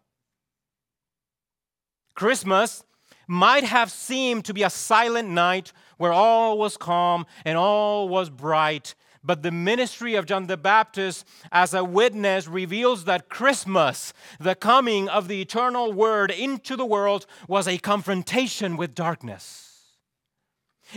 [2.14, 2.84] Christmas
[3.26, 8.30] might have seemed to be a silent night where all was calm and all was
[8.30, 8.94] bright.
[9.26, 15.08] But the ministry of John the Baptist as a witness reveals that Christmas, the coming
[15.08, 19.82] of the eternal word into the world, was a confrontation with darkness.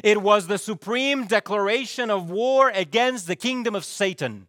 [0.03, 4.45] It was the supreme declaration of war against the kingdom of Satan.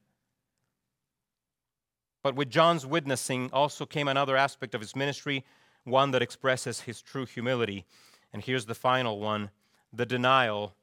[2.23, 5.43] But with John's witnessing also came another aspect of his ministry,
[5.85, 7.87] one that expresses his true humility.
[8.31, 9.49] And here's the final one
[9.90, 10.75] the denial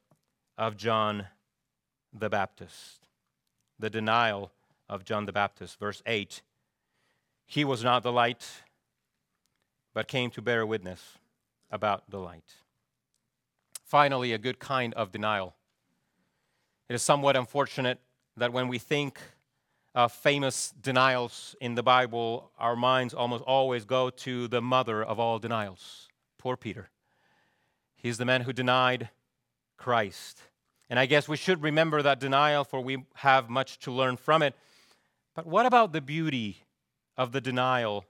[0.58, 1.28] of John
[2.12, 3.06] the Baptist.
[3.78, 4.52] The denial
[4.88, 5.78] of John the Baptist.
[5.78, 6.42] Verse 8
[7.46, 8.46] He was not the light,
[9.94, 11.18] but came to bear witness
[11.70, 12.54] about the light.
[13.84, 15.54] Finally, a good kind of denial.
[16.88, 18.00] It is somewhat unfortunate
[18.36, 19.20] that when we think
[19.94, 25.18] of famous denials in the Bible, our minds almost always go to the mother of
[25.18, 26.90] all denials, poor Peter.
[27.96, 29.10] He's the man who denied
[29.76, 30.42] Christ.
[30.90, 34.42] And I guess we should remember that denial, for we have much to learn from
[34.42, 34.54] it.
[35.34, 36.64] But what about the beauty
[37.16, 38.04] of the denial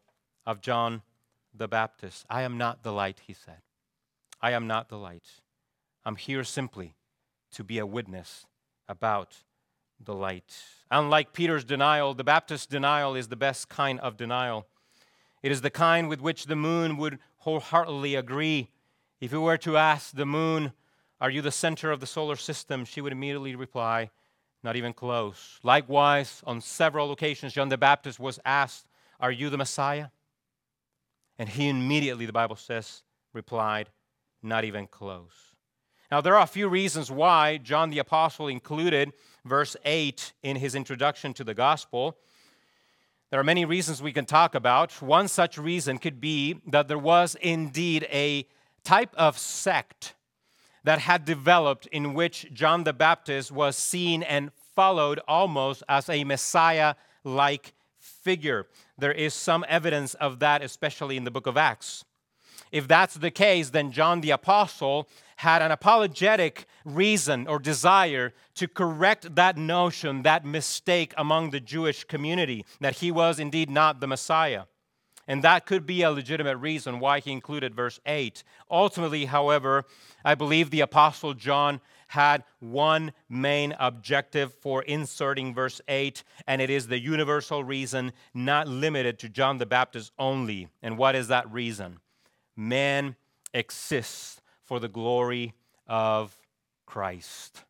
[0.47, 1.03] of John
[1.55, 2.25] the Baptist?
[2.31, 3.62] I am not the light, he said.
[4.41, 5.27] I am not the light.
[6.05, 6.95] I'm here simply
[7.53, 8.47] to be a witness
[8.88, 9.38] about
[10.01, 10.62] the light.
[10.91, 14.67] Unlike Peter's denial, the Baptist's denial is the best kind of denial.
[15.43, 18.71] It is the kind with which the moon would wholeheartedly agree.
[19.21, 20.73] If you were to ask the moon,
[21.20, 22.85] Are you the center of the solar system?
[22.85, 24.11] she would immediately reply,
[24.62, 25.59] Not even close.
[25.62, 28.87] Likewise, on several occasions, John the Baptist was asked,
[29.18, 30.09] Are you the Messiah?
[31.38, 33.02] And he immediately, the Bible says,
[33.33, 33.90] replied,
[34.42, 35.54] Not even close.
[36.11, 39.12] Now, there are a few reasons why John the Apostle included
[39.44, 42.16] verse 8 in his introduction to the gospel.
[43.30, 45.03] There are many reasons we can talk about.
[45.03, 48.47] One such reason could be that there was indeed a
[48.84, 50.14] type of sect
[50.89, 56.24] that had developed in which John the Baptist was seen and followed almost as a
[56.24, 58.66] Messiah like figure.
[58.97, 62.07] There is some evidence of that, especially in the book of Acts.
[62.72, 68.66] if that's the case, then John the Apostle had an apologetic reason or desire to
[68.66, 74.07] correct that notion, that mistake among the Jewish community, that he was indeed not the
[74.07, 74.62] Messiah.
[75.29, 78.43] And that could be a legitimate reason why he included verse 8.
[78.70, 79.85] Ultimately, however,
[80.24, 86.70] I believe the Apostle John had one main objective for inserting verse 8, and it
[86.70, 90.68] is the universal reason, not limited to John the Baptist only.
[90.83, 91.99] And what is that reason?
[92.57, 93.14] Man
[93.53, 95.53] exists for the glory
[95.87, 96.35] of
[96.87, 97.64] Christ.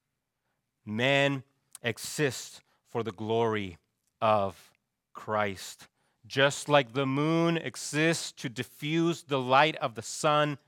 [0.87, 1.43] Man
[1.83, 3.79] exists for the glory
[4.21, 4.71] of
[5.13, 5.89] Christ.
[6.29, 10.59] Just like the moon exists to diffuse the light of the sun,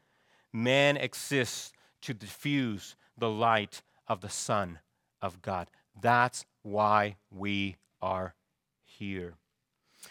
[0.53, 4.79] man exists to diffuse the light of the Son
[5.21, 5.69] of God.
[6.01, 8.35] That's why we are
[8.83, 9.35] here.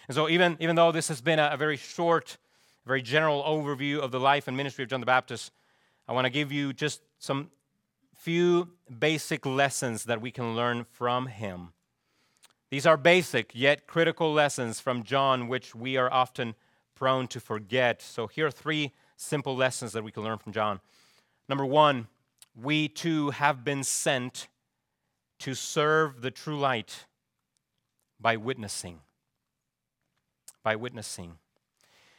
[0.07, 2.37] And so, even, even though this has been a, a very short,
[2.85, 5.51] very general overview of the life and ministry of John the Baptist,
[6.07, 7.49] I want to give you just some
[8.15, 8.69] few
[8.99, 11.73] basic lessons that we can learn from him.
[12.69, 16.55] These are basic yet critical lessons from John, which we are often
[16.93, 18.01] prone to forget.
[18.01, 20.79] So, here are three simple lessons that we can learn from John.
[21.47, 22.07] Number one,
[22.55, 24.47] we too have been sent
[25.39, 27.05] to serve the true light
[28.19, 28.99] by witnessing.
[30.61, 31.37] By witnessing.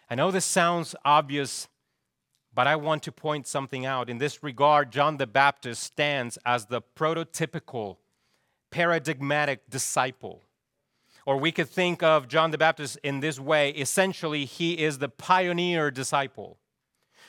[0.09, 1.69] I know this sounds obvious,
[2.53, 4.11] but I want to point something out.
[4.11, 7.99] In this regard, John the Baptist stands as the prototypical
[8.71, 10.43] paradigmatic disciple.
[11.27, 15.09] Or we could think of John the Baptist in this way essentially, he is the
[15.09, 16.59] pioneer disciple,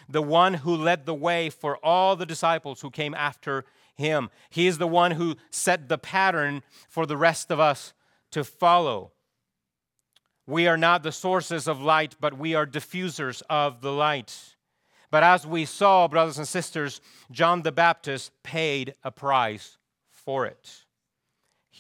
[0.08, 3.66] the one who led the way for all the disciples who came after
[3.96, 4.30] him.
[4.50, 7.94] He is the one who set the pattern for the rest of us
[8.32, 9.12] to follow.
[10.48, 14.56] We are not the sources of light, but we are diffusers of the light.
[15.12, 19.78] But as we saw, brothers and sisters, John the Baptist paid a price
[20.10, 20.86] for it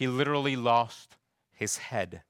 [0.01, 1.15] he literally lost
[1.51, 2.23] his head.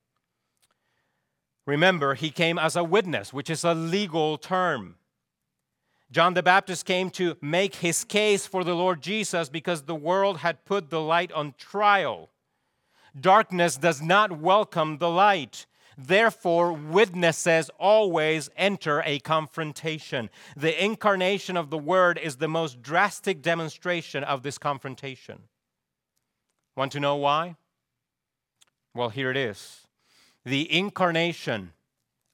[1.65, 4.95] Remember, he came as a witness, which is a legal term.
[6.11, 10.39] John the Baptist came to make his case for the Lord Jesus because the world
[10.39, 12.30] had put the light on trial.
[13.17, 15.65] Darkness does not welcome the light.
[15.97, 20.30] Therefore, witnesses always enter a confrontation.
[20.57, 25.43] The incarnation of the Word is the most drastic demonstration of this confrontation.
[26.76, 27.55] Want to know why?
[28.93, 29.87] Well, here it is.
[30.43, 31.73] The incarnation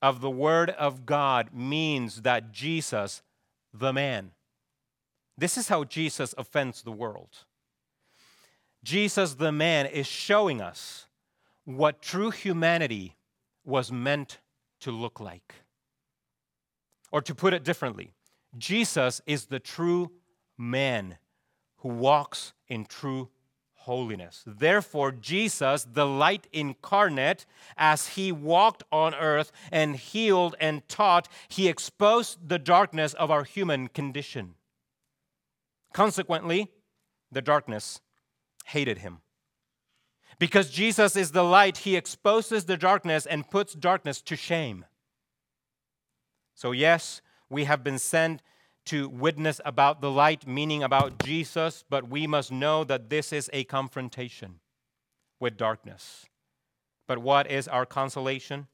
[0.01, 3.21] of the Word of God means that Jesus,
[3.73, 4.31] the man,
[5.37, 7.45] this is how Jesus offends the world.
[8.83, 11.07] Jesus, the man, is showing us
[11.65, 13.17] what true humanity
[13.65, 14.39] was meant
[14.79, 15.55] to look like.
[17.11, 18.13] Or to put it differently,
[18.57, 20.11] Jesus is the true
[20.57, 21.17] man
[21.77, 23.29] who walks in true
[23.87, 24.43] holiness.
[24.45, 27.45] Therefore, Jesus, the light incarnate,
[27.77, 33.45] as he walked on earth and healed and taught, he exposed the darkness of our
[33.45, 34.55] human condition.
[35.93, 36.69] Consequently,
[37.31, 38.01] the darkness
[38.65, 39.21] hated him.
[40.37, 44.85] Because Jesus is the light, he exposes the darkness and puts darkness to shame.
[46.53, 48.41] So, yes, we have been sent
[48.87, 53.49] to witness about the light, meaning about Jesus, but we must know that this is
[53.53, 54.59] a confrontation
[55.39, 56.25] with darkness.
[57.07, 58.67] But what is our consolation?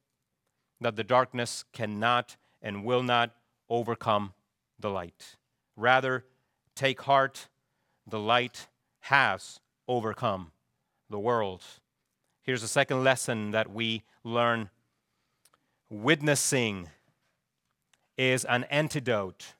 [0.81, 3.31] That the darkness cannot and will not
[3.69, 4.33] overcome
[4.79, 5.35] the light.
[5.75, 6.25] Rather,
[6.75, 7.47] take heart,
[8.07, 8.67] the light
[9.01, 10.51] has overcome
[11.09, 11.63] the world.
[12.41, 14.69] Here's a second lesson that we learn
[15.89, 16.89] witnessing
[18.17, 19.53] is an antidote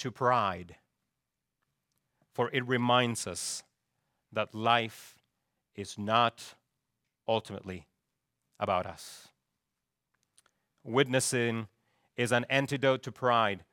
[0.00, 0.76] to pride,
[2.32, 3.62] for it reminds us
[4.32, 5.16] that life
[5.74, 6.54] is not
[7.28, 7.86] ultimately
[8.58, 9.28] about us.
[10.82, 11.68] Witnessing
[12.16, 13.64] is an antidote to pride,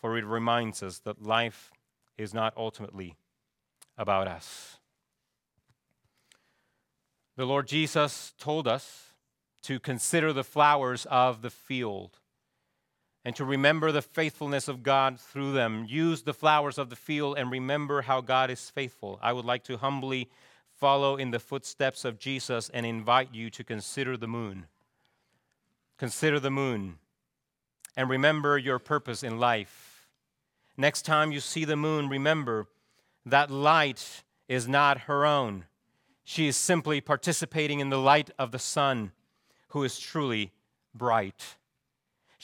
[0.00, 1.72] for it reminds us that life
[2.16, 3.16] is not ultimately
[3.98, 4.78] about us.
[7.36, 9.14] The Lord Jesus told us
[9.62, 12.18] to consider the flowers of the field
[13.24, 15.86] and to remember the faithfulness of God through them.
[15.88, 19.18] Use the flowers of the field and remember how God is faithful.
[19.22, 20.28] I would like to humbly
[20.70, 24.66] follow in the footsteps of Jesus and invite you to consider the moon.
[25.98, 26.98] Consider the moon
[27.96, 30.08] and remember your purpose in life.
[30.76, 32.66] Next time you see the moon, remember
[33.24, 35.66] that light is not her own.
[36.24, 39.12] She is simply participating in the light of the sun,
[39.68, 40.52] who is truly
[40.94, 41.56] bright.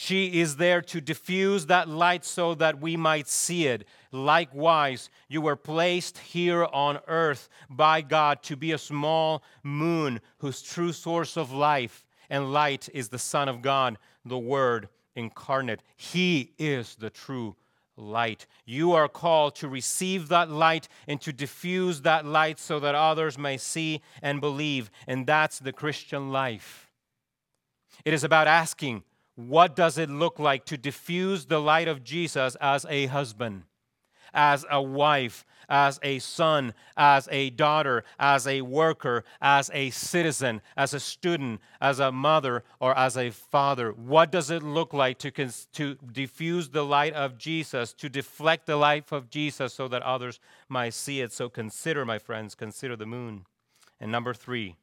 [0.00, 3.84] She is there to diffuse that light so that we might see it.
[4.12, 10.62] Likewise, you were placed here on earth by God to be a small moon whose
[10.62, 15.82] true source of life and light is the Son of God, the Word incarnate.
[15.96, 17.56] He is the true
[17.96, 18.46] light.
[18.64, 23.36] You are called to receive that light and to diffuse that light so that others
[23.36, 24.92] may see and believe.
[25.08, 26.88] And that's the Christian life.
[28.04, 29.02] It is about asking,
[29.38, 33.62] what does it look like to diffuse the light of Jesus as a husband,
[34.34, 40.60] as a wife, as a son, as a daughter, as a worker, as a citizen,
[40.76, 43.92] as a student, as a mother, or as a father?
[43.92, 48.66] What does it look like to, cons- to diffuse the light of Jesus, to deflect
[48.66, 51.32] the life of Jesus so that others might see it?
[51.32, 53.46] So consider, my friends, consider the moon.
[54.00, 54.74] And number three,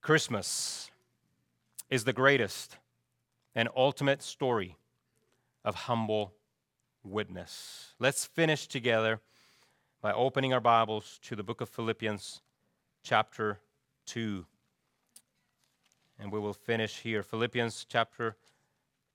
[0.00, 0.89] Christmas
[1.90, 2.76] is the greatest
[3.54, 4.76] and ultimate story
[5.64, 6.32] of humble
[7.02, 7.94] witness.
[7.98, 9.20] Let's finish together
[10.00, 12.42] by opening our Bibles to the book of Philippians,
[13.02, 13.58] chapter
[14.06, 14.46] 2.
[16.20, 17.24] And we will finish here.
[17.24, 18.36] Philippians chapter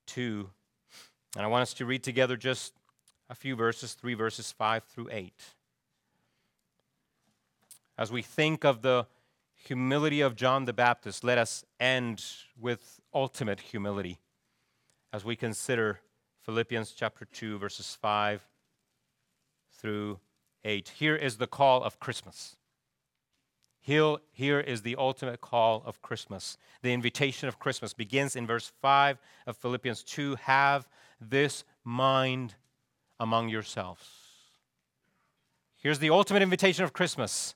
[0.08, 0.50] 2.
[1.38, 2.74] And I want us to read together just
[3.30, 5.34] a few verses, three verses, 5 through 8.
[7.98, 9.08] As we think of the
[9.66, 12.24] humility of John the Baptist, let us end
[12.60, 14.20] with ultimate humility
[15.12, 16.02] as we consider
[16.44, 18.48] Philippians chapter 2, verses 5
[19.80, 20.20] through
[20.64, 20.90] 8.
[20.90, 22.58] Here is the call of Christmas.
[23.82, 26.58] Here, here is the ultimate call of Christmas.
[26.82, 30.88] The invitation of Christmas begins in verse 5 of Philippians 2 Have
[31.20, 32.56] this mind
[33.20, 34.08] among yourselves.
[35.78, 37.56] Here's the ultimate invitation of Christmas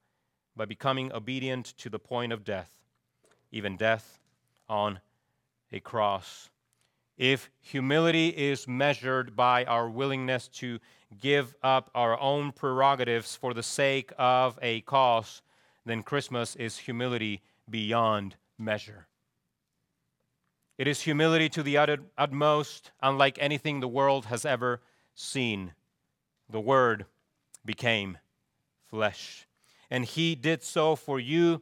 [0.55, 2.71] by becoming obedient to the point of death,
[3.51, 4.19] even death
[4.67, 4.99] on
[5.71, 6.49] a cross.
[7.17, 10.79] If humility is measured by our willingness to
[11.19, 15.41] give up our own prerogatives for the sake of a cause,
[15.85, 19.07] then Christmas is humility beyond measure.
[20.77, 21.77] It is humility to the
[22.17, 24.81] utmost, unlike anything the world has ever
[25.13, 25.73] seen.
[26.49, 27.05] The Word
[27.63, 28.17] became
[28.89, 29.47] flesh
[29.91, 31.61] and he did so for you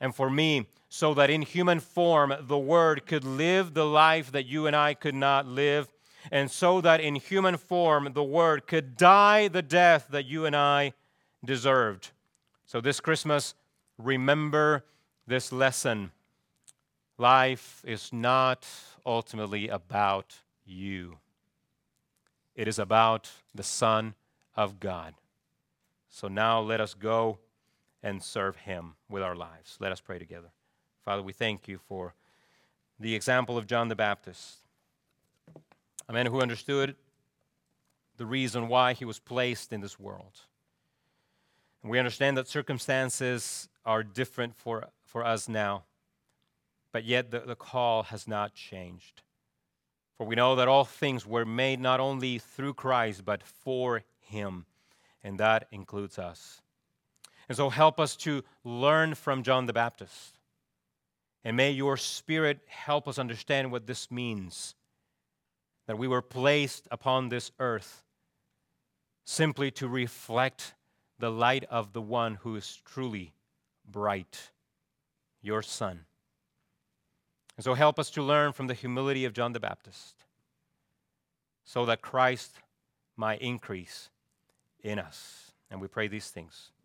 [0.00, 4.46] and for me, so that in human form the Word could live the life that
[4.46, 5.88] you and I could not live,
[6.30, 10.54] and so that in human form the Word could die the death that you and
[10.54, 10.92] I
[11.44, 12.12] deserved.
[12.64, 13.54] So this Christmas,
[13.98, 14.84] remember
[15.26, 16.12] this lesson.
[17.18, 18.66] Life is not
[19.04, 21.18] ultimately about you,
[22.54, 24.14] it is about the Son
[24.54, 25.14] of God.
[26.08, 27.38] So now let us go
[28.06, 29.78] and serve Him with our lives.
[29.80, 30.52] Let us pray together.
[31.04, 32.14] Father, we thank you for
[33.00, 34.58] the example of John the Baptist,
[36.08, 36.94] a man who understood
[38.16, 40.38] the reason why he was placed in this world.
[41.82, 45.82] And we understand that circumstances are different for, for us now,
[46.92, 49.22] but yet the, the call has not changed.
[50.16, 54.64] For we know that all things were made not only through Christ, but for Him,
[55.24, 56.62] and that includes us.
[57.48, 60.38] And so help us to learn from John the Baptist.
[61.44, 64.74] And may your spirit help us understand what this means
[65.86, 68.02] that we were placed upon this earth
[69.24, 70.74] simply to reflect
[71.18, 73.32] the light of the one who is truly
[73.88, 74.50] bright,
[75.40, 76.00] your Son.
[77.56, 80.24] And so help us to learn from the humility of John the Baptist
[81.64, 82.56] so that Christ
[83.16, 84.10] might increase
[84.82, 85.52] in us.
[85.70, 86.70] And we pray these things